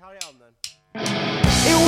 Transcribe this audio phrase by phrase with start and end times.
[0.00, 1.79] Carry on then.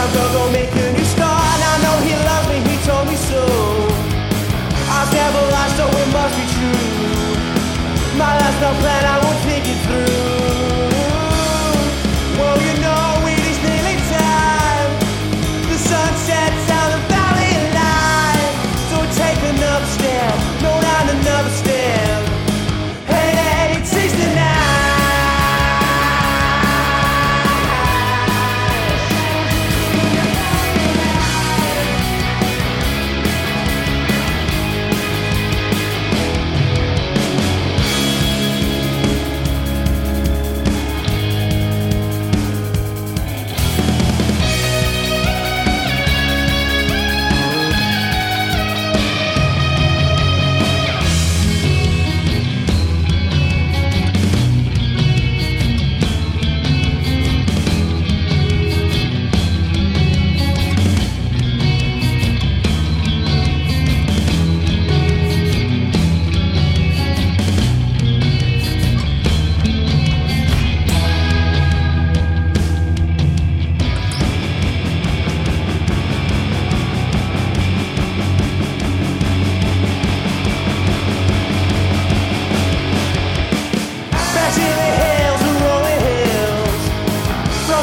[0.00, 1.58] time go go make a new start.
[1.72, 3.42] I know he loves me, he told me so.
[4.96, 6.86] I've never lied, so it must be true.
[8.16, 9.02] My life's no plan.
[9.14, 9.19] I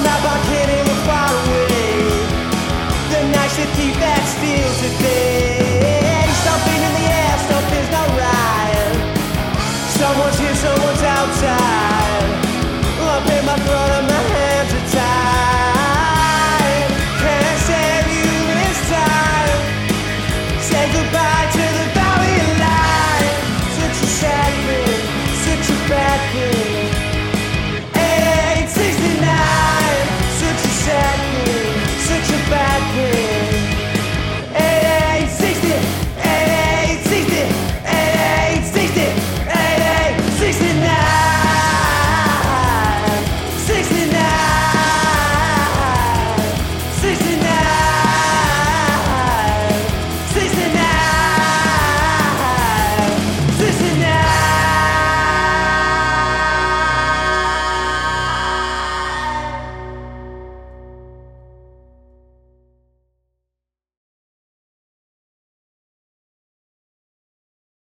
[0.03, 1.27] By.
[3.11, 5.56] The nights that keep that still today.